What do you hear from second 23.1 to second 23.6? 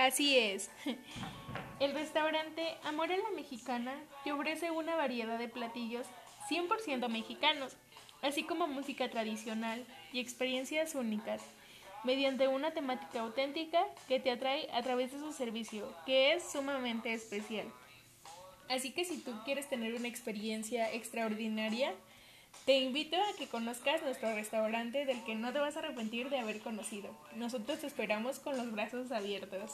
a que